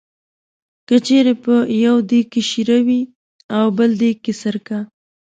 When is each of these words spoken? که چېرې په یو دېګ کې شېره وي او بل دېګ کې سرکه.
که 0.87 0.95
چېرې 1.05 1.33
په 1.43 1.53
یو 1.85 1.95
دېګ 2.09 2.25
کې 2.33 2.41
شېره 2.49 2.79
وي 2.87 3.01
او 3.57 3.65
بل 3.77 3.91
دېګ 4.01 4.17
کې 4.25 4.33
سرکه. 4.41 4.79